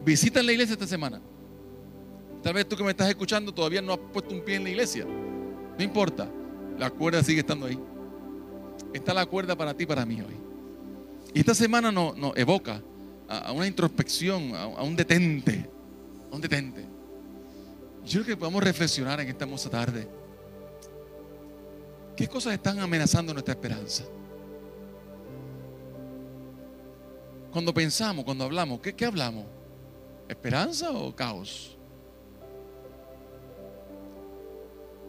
[0.04, 1.20] Visitan la iglesia esta semana.
[2.42, 4.70] Tal vez tú que me estás escuchando todavía no has puesto un pie en la
[4.70, 5.04] iglesia.
[5.04, 6.28] No importa,
[6.76, 7.78] la cuerda sigue estando ahí.
[8.92, 10.34] Está la cuerda para ti, para mí hoy.
[11.32, 12.82] Y esta semana nos, evoca
[13.28, 15.70] a, una introspección, a, un detente,
[16.32, 16.84] a un detente.
[18.04, 20.08] Yo creo que podemos reflexionar en esta hermosa tarde.
[22.16, 24.02] ¿Qué cosas están amenazando nuestra esperanza?
[27.58, 29.44] Cuando pensamos, cuando hablamos, ¿qué, qué hablamos?
[30.28, 31.76] ¿Esperanza o caos?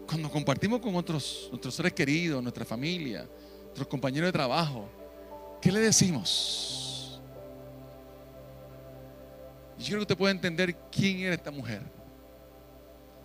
[0.07, 3.29] Cuando compartimos con otros, nuestros seres queridos, nuestra familia,
[3.65, 4.89] nuestros compañeros de trabajo,
[5.61, 7.21] ¿qué le decimos?
[9.77, 11.83] quiero que usted pueda entender quién era esta mujer.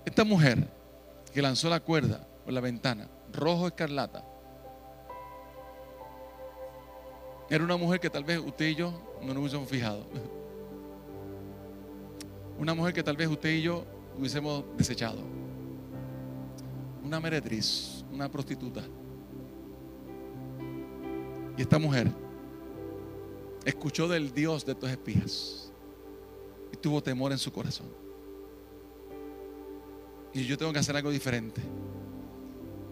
[0.05, 0.69] Esta mujer
[1.33, 4.23] que lanzó la cuerda por la ventana, rojo escarlata,
[7.51, 10.07] era una mujer que tal vez usted y yo no nos hubiésemos fijado.
[12.59, 13.85] Una mujer que tal vez usted y yo
[14.19, 15.19] hubiésemos desechado.
[17.03, 18.83] Una meretriz, una prostituta.
[21.57, 22.11] Y esta mujer
[23.65, 25.73] escuchó del Dios de estos espías
[26.73, 27.87] y tuvo temor en su corazón.
[30.33, 31.63] Y yo tengo que hacer algo diferente.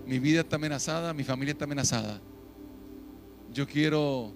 [0.07, 2.21] Mi vida está amenazada, mi familia está amenazada.
[3.53, 4.33] Yo quiero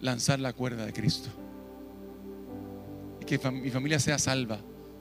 [0.00, 1.30] lanzar la cuerda de Cristo.
[3.20, 4.58] Y que mi familia sea salva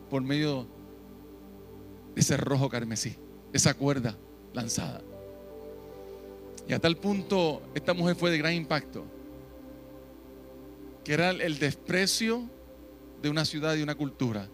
[0.09, 0.67] por medio
[2.15, 3.15] de ese rojo carmesí,
[3.51, 4.15] esa cuerda
[4.53, 5.01] lanzada.
[6.67, 9.05] Y a tal punto esta mujer fue de gran impacto,
[11.03, 12.49] que era el desprecio
[13.21, 14.47] de una ciudad y una cultura,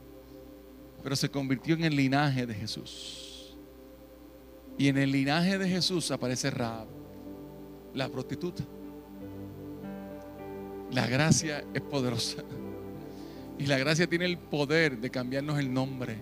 [1.04, 3.56] pero se convirtió en el linaje de Jesús.
[4.78, 6.88] Y en el linaje de Jesús aparece Raab,
[7.94, 8.64] la prostituta.
[10.92, 12.44] La gracia es poderosa.
[13.58, 16.18] Y la gracia tiene el poder de cambiarnos el nombre.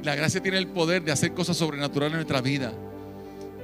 [0.00, 2.72] Y la gracia tiene el poder de hacer cosas sobrenaturales en nuestra vida.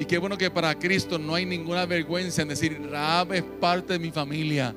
[0.00, 3.92] Y qué bueno que para Cristo no hay ninguna vergüenza en decir, Raab es parte
[3.92, 4.74] de mi familia.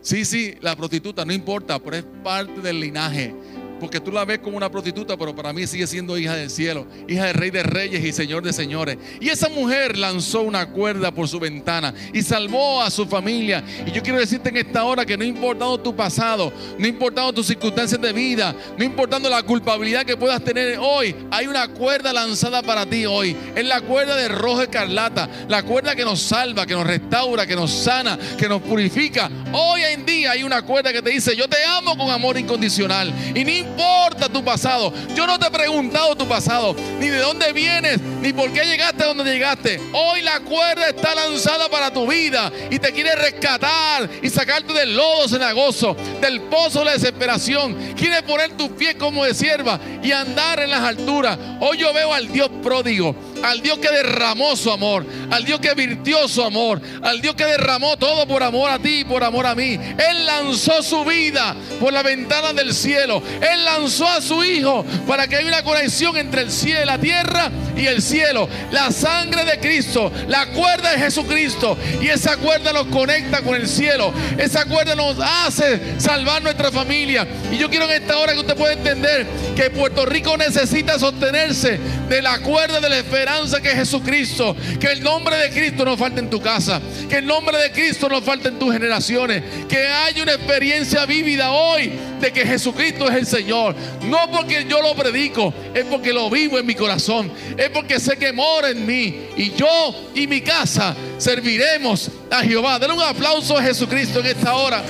[0.00, 3.34] Sí, sí, la prostituta, no importa, pero es parte del linaje
[3.82, 6.86] porque tú la ves como una prostituta, pero para mí sigue siendo hija del cielo,
[7.08, 8.96] hija del rey de reyes y señor de señores.
[9.20, 13.64] Y esa mujer lanzó una cuerda por su ventana y salvó a su familia.
[13.84, 17.48] Y yo quiero decirte en esta hora que no importando tu pasado, no importando tus
[17.48, 22.62] circunstancias de vida, no importando la culpabilidad que puedas tener hoy, hay una cuerda lanzada
[22.62, 23.36] para ti hoy.
[23.56, 27.56] Es la cuerda de rojo escarlata, la cuerda que nos salva, que nos restaura, que
[27.56, 29.28] nos sana, que nos purifica.
[29.52, 33.12] Hoy en día hay una cuerda que te dice, yo te amo con amor incondicional.
[33.34, 34.92] Y ni importa tu pasado.
[35.14, 39.02] Yo no te he preguntado tu pasado, ni de dónde vienes, ni por qué llegaste
[39.02, 39.80] a donde llegaste.
[39.92, 44.94] Hoy la cuerda está lanzada para tu vida y te quiere rescatar y sacarte del
[44.94, 47.94] lodo cenagoso, del pozo de la desesperación.
[47.96, 51.38] Quiere poner tus pies como de sierva y andar en las alturas.
[51.60, 55.74] Hoy yo veo al Dios pródigo al Dios que derramó su amor, al Dios que
[55.74, 59.46] virtió su amor, al Dios que derramó todo por amor a ti y por amor
[59.46, 59.72] a mí.
[59.74, 63.22] Él lanzó su vida por la ventana del cielo.
[63.40, 67.50] Él lanzó a su Hijo para que haya una conexión entre el cielo, la tierra
[67.76, 68.48] y el cielo.
[68.70, 71.76] La sangre de Cristo, la cuerda de Jesucristo.
[72.00, 74.12] Y esa cuerda nos conecta con el cielo.
[74.38, 77.26] Esa cuerda nos hace salvar nuestra familia.
[77.50, 79.26] Y yo quiero en esta hora que usted pueda entender
[79.56, 81.78] que Puerto Rico necesita sostenerse
[82.08, 83.31] de la cuerda de la esperanza
[83.62, 84.56] que es Jesucristo.
[84.78, 86.80] Que el nombre de Cristo no falte en tu casa.
[87.08, 89.42] Que el nombre de Cristo no falte en tus generaciones.
[89.68, 93.74] Que haya una experiencia vívida hoy de que Jesucristo es el Señor.
[94.02, 97.32] No porque yo lo predico, es porque lo vivo en mi corazón.
[97.56, 99.28] Es porque sé que mora en mí.
[99.36, 102.78] Y yo y mi casa serviremos a Jehová.
[102.78, 104.82] Denle un aplauso a Jesucristo en esta hora.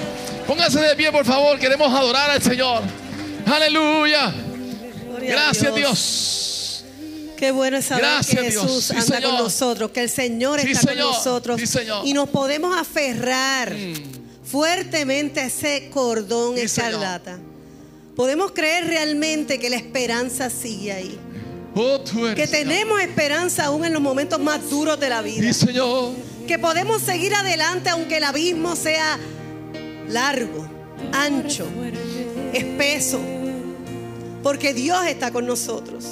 [0.46, 1.59] Póngase de pie, por favor.
[1.59, 2.83] Queremos adorar al Señor.
[3.46, 4.33] Aleluya.
[5.20, 6.52] Gracias, Dios.
[7.42, 11.61] Qué bueno es saber que Jesús anda con nosotros, que el Señor está con nosotros
[12.05, 13.94] y nos podemos aferrar mm.
[14.44, 17.40] fuertemente a ese cordón escarlata.
[18.14, 21.18] Podemos creer realmente que la esperanza sigue ahí.
[21.74, 21.98] Oh,
[22.37, 25.50] que tenemos esperanza aún en los momentos más duros de la vida.
[26.46, 29.18] Que podemos seguir adelante aunque el abismo sea
[30.09, 30.64] largo,
[31.12, 31.66] ancho,
[32.52, 33.20] espeso.
[34.44, 36.05] Porque Dios está con nosotros.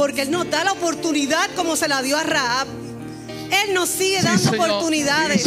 [0.00, 2.66] Porque Él nos da la oportunidad como se la dio a Raab.
[3.50, 5.46] Él nos sigue dando oportunidades.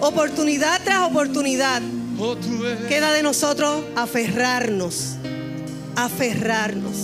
[0.00, 1.80] oportunidad tras oportunidad.
[2.88, 5.14] Queda de nosotros aferrarnos.
[5.94, 6.96] Aferrarnos.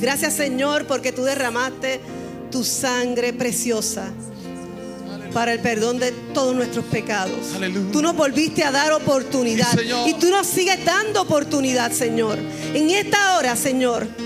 [0.00, 2.00] Gracias Señor porque tú derramaste
[2.50, 4.10] tu sangre preciosa
[5.34, 7.36] para el perdón de todos nuestros pecados.
[7.92, 9.78] Tú nos volviste a dar oportunidad.
[10.06, 12.38] y tú nos sigues dando oportunidad, Señor.
[12.72, 14.23] En esta hora, Señor.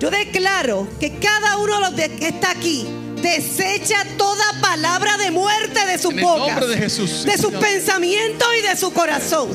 [0.00, 2.86] Yo declaro que cada uno de los que está aquí
[3.20, 8.76] desecha toda palabra de muerte de sus bocas, de, Jesús, de sus pensamientos y de
[8.78, 9.50] su corazón.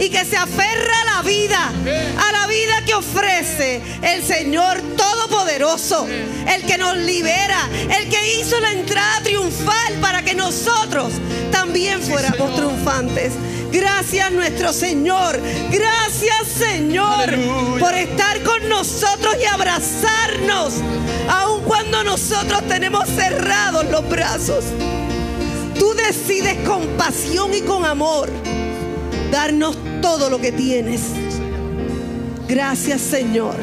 [0.00, 1.72] Y que se aferra a la vida,
[2.18, 8.58] a la vida que ofrece el Señor Todopoderoso, el que nos libera, el que hizo
[8.60, 11.12] la entrada triunfal para que nosotros
[11.52, 13.34] también fuéramos triunfantes.
[13.70, 15.38] Gracias nuestro Señor.
[15.70, 17.28] Gracias Señor
[17.78, 20.74] por estar con nosotros y abrazarnos.
[21.28, 24.64] Aun cuando nosotros tenemos cerrados los brazos.
[25.78, 28.30] Tú decides con pasión y con amor
[29.30, 31.02] darnos todo lo que tienes.
[32.48, 33.54] Gracias Señor.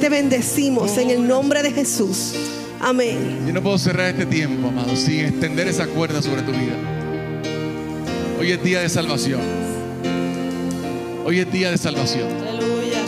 [0.00, 2.34] Te bendecimos en el nombre de Jesús.
[2.80, 3.44] Amén.
[3.46, 6.74] Yo no puedo cerrar este tiempo, amado, sin extender esa cuerda sobre tu vida.
[8.38, 9.40] Hoy es día de salvación.
[11.26, 12.26] Hoy es día de salvación.
[12.48, 13.02] Aleluya.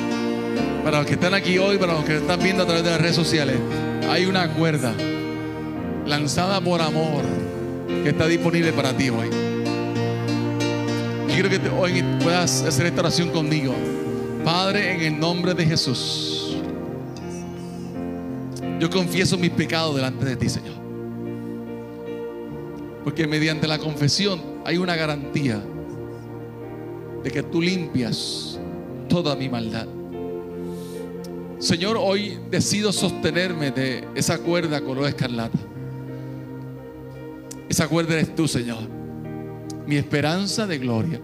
[0.85, 3.01] Para los que están aquí hoy, para los que están viendo a través de las
[3.01, 3.57] redes sociales,
[4.11, 4.93] hay una cuerda
[6.07, 7.25] lanzada por amor
[8.03, 9.42] que está disponible para ti hoy.
[11.33, 13.73] Quiero que hoy puedas hacer esta oración conmigo.
[14.45, 16.59] Padre, en el nombre de Jesús,
[18.79, 20.75] yo confieso mis pecados delante de ti, Señor.
[23.03, 25.59] Porque mediante la confesión hay una garantía
[27.25, 28.61] de que tú limpias
[29.09, 29.87] toda mi maldad.
[31.59, 35.59] Señor, hoy decido sostenerme de esa cuerda color escarlata.
[37.71, 39.02] Esa cuerda eres tú, Señor.
[39.87, 41.21] Mi esperanza de gloria.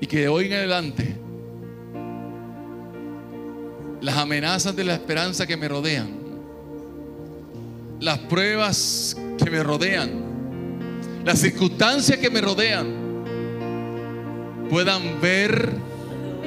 [0.00, 1.16] Y que de hoy en adelante
[4.00, 6.08] las amenazas de la esperanza que me rodean,
[8.00, 10.10] las pruebas que me rodean,
[11.24, 12.86] las circunstancias que me rodean
[14.70, 15.72] puedan ver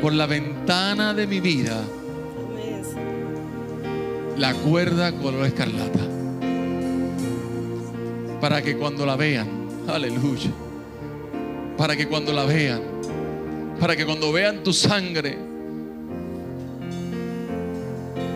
[0.02, 1.84] por la ventana de mi vida
[4.38, 6.21] la cuerda color escarlata.
[8.42, 9.48] Para que cuando la vean,
[9.88, 10.52] aleluya,
[11.78, 12.82] para que cuando la vean,
[13.80, 15.38] para que cuando vean tu sangre,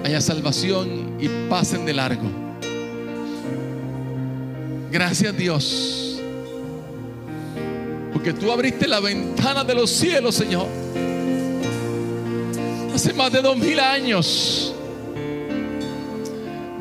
[0.05, 2.29] haya salvación y pasen de largo.
[4.91, 6.05] Gracias Dios
[8.25, 10.65] porque tú abriste la ventana de los cielos, Señor.
[12.91, 14.73] Hace más de dos mil años.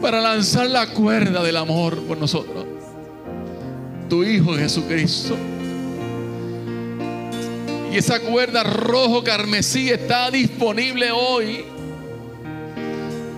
[0.01, 2.74] Para lanzar la cuerda del amor por nosotros.
[4.09, 5.37] Tu Hijo Jesucristo.
[7.93, 11.65] Y esa cuerda rojo carmesí está disponible hoy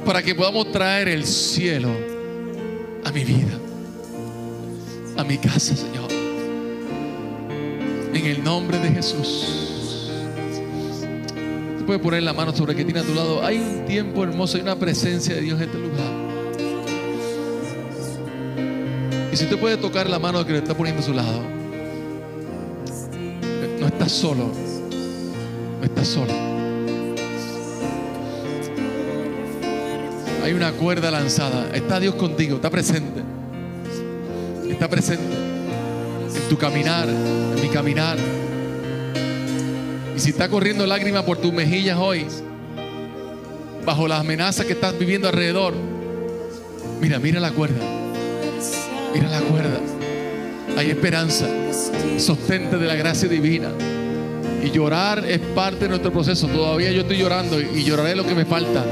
[0.05, 1.91] para que podamos traer el cielo
[3.05, 3.59] a mi vida,
[5.19, 6.11] a mi casa, Señor.
[8.15, 10.11] En el nombre de Jesús.
[11.79, 13.45] Tú puedes poner la mano sobre que tiene a tu lado.
[13.45, 16.16] Hay un tiempo hermoso, hay una presencia de Dios en este lugar.
[19.37, 21.43] Si usted puede tocar la mano que le está poniendo a su lado,
[23.79, 24.51] no estás solo.
[25.79, 26.33] No estás solo.
[30.43, 31.69] Hay una cuerda lanzada.
[31.75, 33.21] Está Dios contigo, está presente.
[34.71, 35.37] Está presente
[36.35, 38.17] en tu caminar, en mi caminar.
[40.17, 42.25] Y si está corriendo lágrimas por tus mejillas hoy,
[43.85, 45.75] bajo las amenazas que estás viviendo alrededor,
[47.03, 47.96] mira, mira la cuerda.
[49.19, 49.81] Mira la cuerda.
[50.77, 51.47] Hay esperanza.
[52.19, 53.71] Sostente de la gracia divina.
[54.65, 56.47] Y llorar es parte de nuestro proceso.
[56.49, 58.85] Todavía yo estoy llorando y lloraré lo que me falta.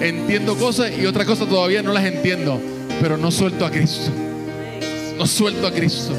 [0.00, 2.60] Entiendo cosas y otras cosas todavía no las entiendo.
[3.00, 4.10] Pero no suelto a Cristo.
[5.18, 6.14] No suelto a Cristo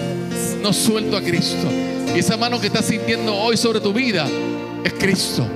[0.61, 1.67] no suelto a Cristo.
[2.15, 4.27] Y esa mano que estás sintiendo hoy sobre tu vida
[4.83, 5.47] es Cristo.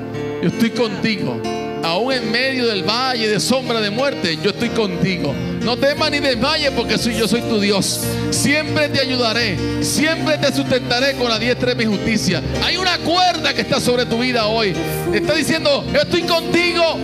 [0.41, 1.41] Yo estoy contigo.
[1.83, 5.33] Aún en medio del valle de sombra de muerte, yo estoy contigo.
[5.63, 8.01] No temas ni desmayes porque soy, yo soy tu Dios.
[8.31, 9.57] Siempre te ayudaré.
[9.83, 12.41] Siempre te sustentaré con la diestra de mi justicia.
[12.63, 14.73] Hay una cuerda que está sobre tu vida hoy.
[15.13, 16.97] Está diciendo, yo estoy contigo.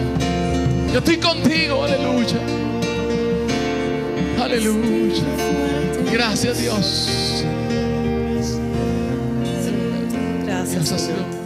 [0.91, 1.83] Yo estoy contigo.
[1.83, 2.37] Aleluya.
[4.41, 5.23] Aleluya.
[6.11, 7.43] Gracias Dios.
[10.45, 11.36] Gracias, Señor.